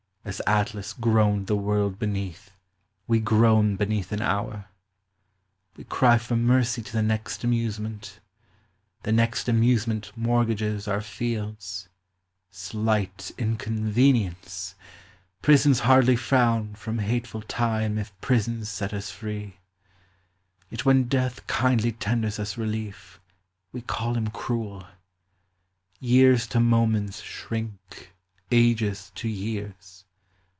[0.23, 2.51] As Atlas groaned The world beneath,
[3.07, 4.65] we groan beneath an hour.
[5.75, 8.19] We cry for mercy to the next amusement:
[9.01, 11.89] The next amusement mortgages our fields;
[12.51, 14.75] Slight inconvenience!
[15.41, 19.57] prisons hardly frown, From hateful Time if prisons set us free.
[20.69, 23.19] Yet when Death kindly tenders us relief,
[23.71, 24.85] We call him cruel;
[25.99, 28.13] years to moments shrink,
[28.51, 30.05] Ages to years.